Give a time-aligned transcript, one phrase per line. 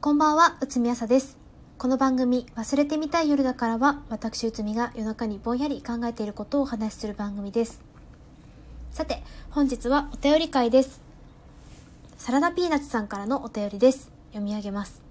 [0.00, 1.36] こんばんは、内海朝です。
[1.76, 7.80] この番組、忘れてみたい夜だからは、私内海が夜中にぼんやり考えていることをお話しする番組です。
[8.92, 11.00] さて、本日はお便り会です。
[12.16, 14.12] サラダピーナッツさんからのお便りです。
[14.28, 15.02] 読み上げます。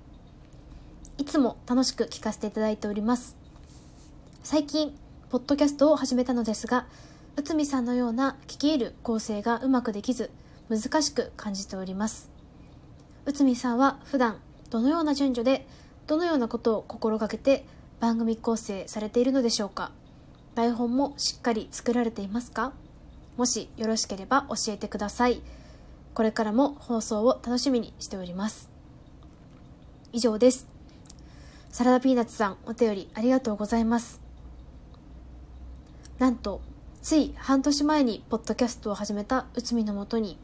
[1.17, 3.35] いつも楽しく聞かせていただいております。
[4.41, 4.97] 最近、
[5.29, 6.87] ポッドキャストを始めたのですが、
[7.35, 10.31] 内海さんのような聞き入る構成がうまくできず、
[10.69, 12.29] 難しく感じております。
[13.25, 14.37] 内海さんは普段
[14.69, 15.67] どのような順序で
[16.07, 17.65] どのようなことを心がけて
[17.99, 19.91] 番組構成されているのでしょうか？
[20.55, 22.73] 台本もしっかり作られていますか？
[23.37, 25.41] もしよろしければ教えてください。
[26.13, 28.69] これからも放送を楽しみにしております。
[30.11, 30.67] 以上です。
[31.69, 34.19] サラダピーナッツさんお便りありがとうございます。
[36.17, 36.61] なんと
[37.03, 40.37] つい半年前にポッドキャストを始めた内海のもとに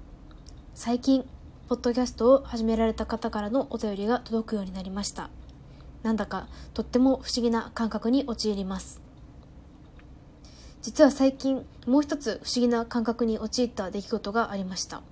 [0.76, 1.28] 最近
[1.70, 5.30] ポッドキャストを始められた方からのお便りが届くようになりました。
[6.04, 9.02] なんだかとっても不思議な感覚に陥ります。
[10.82, 15.04] 実は最近もう一つ不思議な感覚に陥った出来事がありました。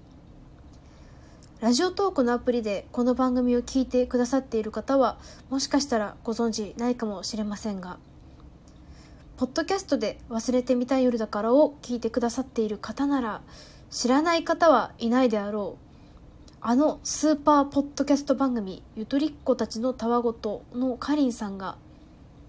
[1.61, 5.17] ラジオトークのアプリでこの番組を聞いてくださっている方は
[5.49, 7.99] もしかしたらご存知ないかもしれませんが
[9.37, 13.41] ポッドキャストで忘れてみたい夜だからを聞いてくださっている方なら
[13.91, 15.90] 知らない方はいないであろう。
[16.63, 21.75] あのスーパーポッドキャスト番組「ゆとりっ子たちのたわごと」のかりんさんが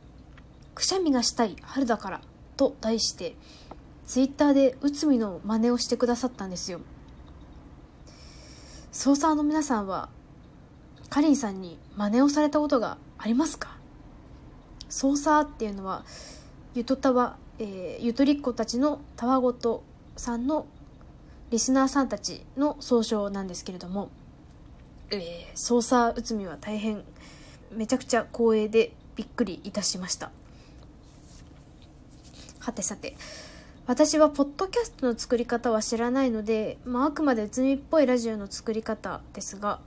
[0.75, 2.21] 「くしゃみがしたい春だから」
[2.59, 3.37] と題して
[4.07, 6.81] ツイッターで内海の真似をしてくださったんですよ。
[8.91, 10.11] 操作の皆さんは
[11.09, 13.79] かりんさんに真似をされたことがありますか？
[14.91, 16.05] 操作っていうのは
[16.75, 19.83] ゆとたわ、えーゆとりっ子たちのたわごと
[20.19, 20.67] さんの
[21.53, 24.09] リスナーさんたちの総称なんですけれども、
[25.11, 25.21] えー、
[25.55, 27.05] 操作内海は大変
[27.71, 30.31] めちゃくちゃ光栄でびっくりいたしました。
[32.59, 33.15] はてさて
[33.87, 39.81] 私はポッドキャストの作り方は知らないので、まあ、あくまで内海っぽいラジオの作り方ですが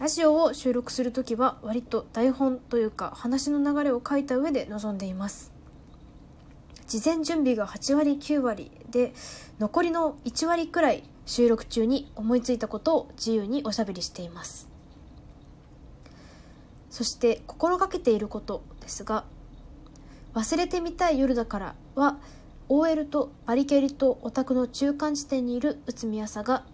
[0.00, 5.51] ラジオを収録する時は割と台本というか話の流れを書いた上で臨んでいます。
[6.92, 9.14] 事前準備が8割9割で
[9.58, 14.68] 残りの1割くらい収録中に思いついたことを自由におしゃべりしています。
[16.90, 19.24] そして心がけていることですが
[20.36, 22.18] 「忘れてみたい夜だから」は
[22.68, 26.66] OL とバリキャリとオタクの中間地点にいる内海朝が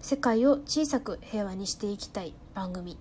[0.00, 2.96] 世界を小さく平和にしていきたい番組。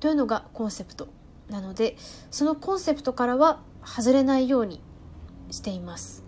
[0.00, 1.06] というのがコンセプト
[1.48, 1.96] なので
[2.32, 4.80] そのコンセプトからは外れないように
[5.50, 6.22] しています。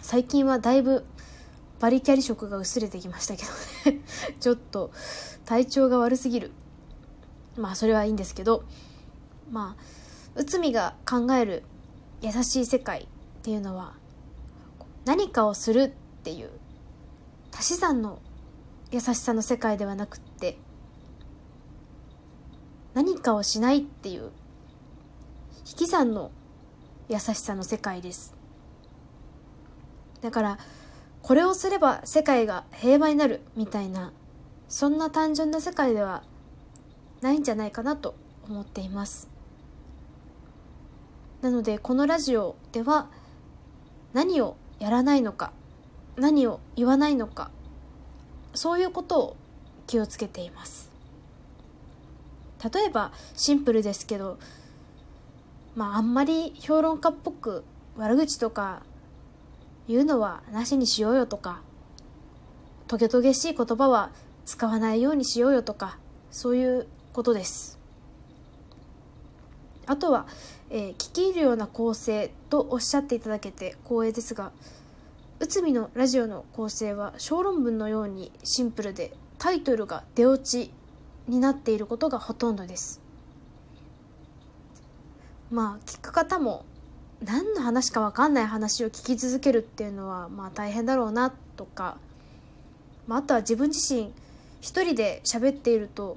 [0.00, 1.04] 最近はだいぶ
[1.78, 4.02] バリキャリ色が薄れてきましたけどね。
[4.40, 4.90] ちょっと
[5.44, 6.52] 体調が悪すぎる。
[7.56, 8.64] まあそれはいいんですけど。
[9.50, 9.82] まあ
[10.34, 11.64] 内海が考える
[12.22, 13.06] 優しい世界っ
[13.42, 13.94] ていうのは
[15.04, 16.50] 何かをするっていう
[17.52, 18.20] 足し算の
[18.92, 20.58] 優しさの世界ではなくって
[22.94, 24.30] 何かをしないっていう
[25.66, 26.30] 引き算の
[27.10, 28.34] 優しさの世界です。
[30.20, 30.58] だから
[31.22, 34.12] これをすれば世界が平和になるみたいな
[34.68, 36.22] そんな単純な世界では
[37.20, 38.14] ないんじゃないかなと
[38.48, 39.28] 思っています。
[41.42, 43.10] なのでこのラジオでは
[44.12, 45.52] 何をやらないのか
[46.16, 47.50] 何を言わないのか
[48.54, 49.36] そういうことを
[49.88, 50.90] 気をつけています。
[52.72, 54.38] 例えばシンプルですけど
[55.80, 57.64] まああんまり評論家っぽく
[57.96, 58.82] 悪口とか
[59.88, 61.62] 言うのはなしにしようよとか
[62.86, 64.10] トゲトゲしい言葉は
[64.44, 65.96] 使わないようにしようよとか
[66.30, 67.78] そういうことです。
[69.86, 70.26] あとは、
[70.68, 74.52] えー聞き入るような構成とおっしゃっていただけて光栄ですが
[75.38, 80.74] 内海のラジオの構成は小論文のようにシンプルでタイトルが出落ち
[81.26, 82.99] になっていることがほとんどです。
[85.50, 86.64] まあ聞く方も
[87.24, 91.98] 何の話か分かんない話を聞き続けるっていうのはまあ大変だろうなとか、
[93.06, 94.12] まあ、あとは自分自身
[94.60, 96.16] 一人で喋っていると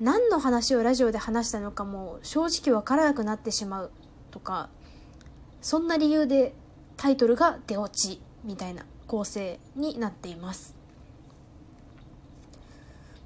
[0.00, 3.90] 何の話をラジオで話したのかも正直分からなくなってしまう
[4.30, 4.68] とか
[5.60, 6.54] そんな理由で
[6.96, 10.74] タイトルが出落ちみたいな構成になっています。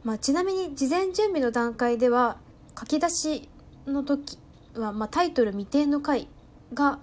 [0.05, 2.37] まあ、ちなみに事前準備の段階では
[2.79, 3.49] 書き出し
[3.87, 4.39] の時
[4.81, 6.28] は、まあ、タイトル未定の回
[6.75, 6.99] が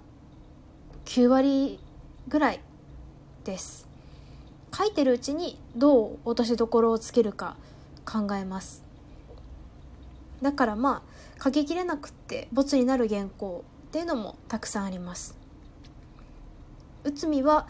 [1.04, 1.78] 9割
[2.28, 2.60] ぐらい
[3.44, 3.88] です。
[4.76, 7.56] 書いてるうちにどう落としどころをつけるか
[8.04, 8.82] 考えます。
[10.42, 11.04] だからま
[11.38, 15.36] あ書ききれなくってボツになる原稿っていうのもたくさんあります。
[17.04, 17.68] 内海は、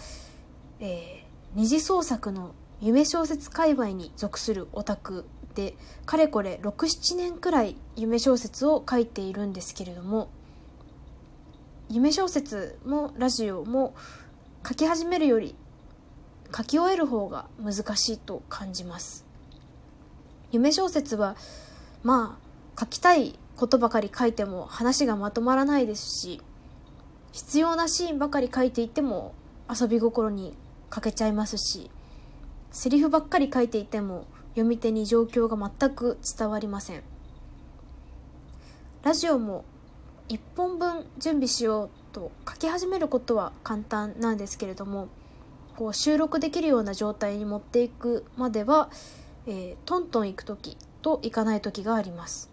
[0.81, 5.25] えー、二次創作の夢小説界隈に属するオタク
[5.55, 5.75] で
[6.05, 10.29] かれこれ67年くらい夢小説を書いているんですけれども
[11.89, 13.95] 夢小説もラジオも
[14.67, 15.55] 書き始めるより
[16.57, 19.25] 書き終える方が難しいと感じます。
[20.55, 21.37] 夢小説は
[22.05, 22.39] ま
[22.77, 26.41] あ書きたいことばかり書いても話がまとまらないですし
[27.33, 29.35] 必要なシーンばかり書いていても
[29.69, 30.57] 遊び心に
[30.91, 31.91] 欠けちゃいますし
[32.71, 37.03] セリフばっかり書いていても読み手に状況が全く伝わりません。
[39.03, 39.65] ラジオも
[40.29, 45.09] 1本分準備しようと書き始めることは簡単なんですけれども
[45.77, 48.89] こう収録できるような状態に持っていくまでは、
[49.47, 52.49] えー、トントン行く時と行かない時があります。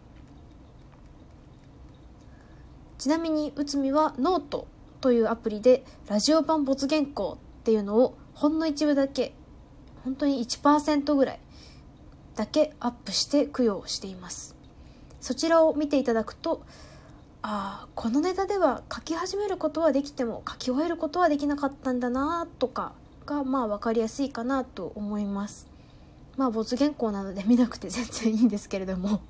[2.98, 4.68] ちなみに内海はノート
[5.00, 9.34] というアプリでラジオ版没原稿っていうのをほんの一部だけ
[10.04, 11.40] 本当に1%ぐらい
[12.42, 14.56] だけアップして供養しています。
[15.20, 16.64] そちらを見ていただくと
[17.44, 22.94] ああこのネタでは書き始めることはできても書き終えることはできなかったんだなとか
[23.28, 25.68] がまあ分かりやすいかなと思います。
[26.36, 29.22] まあ没原稿なので 見なくて全然いいんですけれども。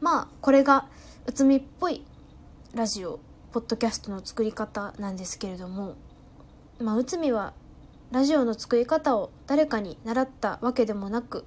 [0.00, 0.88] まあこれが
[1.26, 2.04] 内海っぽい
[2.74, 3.20] ラジオ
[3.52, 5.94] ポッドキャストの作り方なんですけれども
[6.80, 7.52] まあ内海は
[8.10, 11.44] ラジオの作り方を誰かに習ったわけでもなく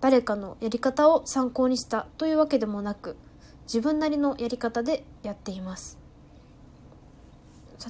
[0.00, 3.16] 誰かのやり方を参考にしたというわけでもなく
[3.64, 5.98] 自分なりのやり方でやっています。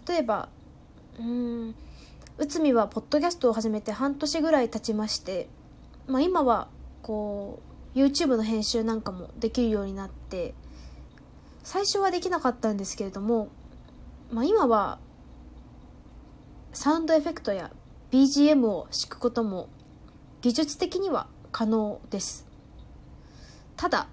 [0.07, 0.49] 例えば
[1.19, 1.75] うん
[2.37, 5.49] 内海はポッドキャストを始めて半年ぐらい経ちまして、
[6.07, 6.69] まあ、今は
[7.03, 7.61] こ
[7.95, 10.55] う YouTube の編集なんかもできるようになって
[11.65, 13.49] 最初はできなかったんですけれども、
[14.31, 15.01] まあ、今は
[16.73, 17.73] サウンドエフェクトや
[18.13, 19.69] BGM を敷くことも
[20.41, 22.47] 技術的には可能です。
[23.77, 24.09] ただ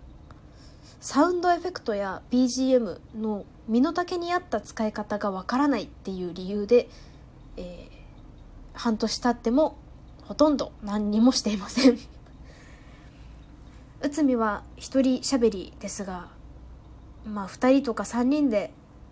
[1.02, 6.90] サウンドエフェクトや BGM の身の丈に合った使い方がわからないっていう理由で、
[7.58, 9.78] えー、半年経っても
[10.24, 12.00] ほとんど何にもしていません。
[14.02, 16.30] 内海は一人喋りですが
[17.26, 18.72] まあ2人とか3人で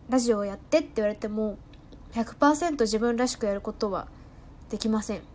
[0.10, 1.58] ラジオをやってって言われても
[2.14, 4.08] 100%自分らしくやることは
[4.70, 5.32] できません。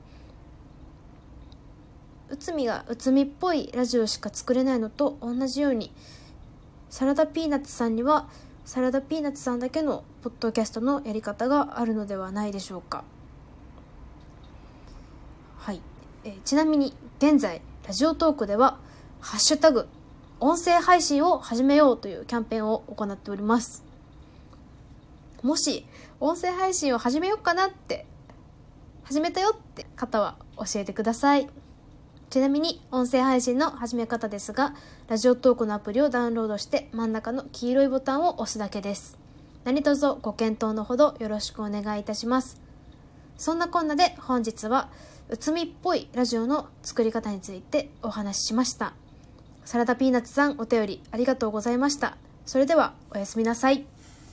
[2.30, 5.92] 内海が内海っぽいラジオしか作れないのと同じように
[6.90, 8.28] サラダピーナッツさんには
[8.64, 13.02] サラダピーナッツさんだけのポッドキャストのやり方があるのではないでしょうか。
[15.56, 15.80] はい、
[16.24, 18.78] えー、ちなみに現在ラジオトークでは
[19.20, 19.88] 「ハッシュタグ
[20.40, 23.84] 音声配信を始めよう」というキャンペーンを行っております。
[25.42, 25.86] もし
[26.20, 28.04] 音声配信を始めようかなって
[29.04, 31.48] 始めたよって方は教えてください。
[32.30, 34.74] ちなみに音声配信の始め方ですが、
[35.08, 39.18] ラジオトークのアプリをダウンロードして真ん中の黄色いボタンを押すだけです。
[39.64, 42.60] 何卒ご検討のほどよろしくお願いいたします。
[43.38, 44.90] そんなこんなで本日は、
[45.30, 48.92] うつみっぽいラジオの作り方についてお話ししました。
[49.64, 52.18] サラダピーナッツさんお便りありがとうございました。
[52.44, 53.86] それではおやすみなさい。